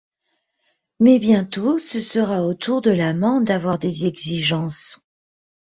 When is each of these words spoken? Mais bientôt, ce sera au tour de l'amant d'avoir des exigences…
Mais 0.99 1.19
bientôt, 1.19 1.77
ce 1.77 2.01
sera 2.01 2.41
au 2.43 2.55
tour 2.55 2.81
de 2.81 2.89
l'amant 2.89 3.39
d'avoir 3.39 3.77
des 3.77 4.05
exigences… 4.07 5.05